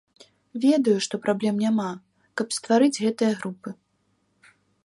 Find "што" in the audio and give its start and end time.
1.07-1.19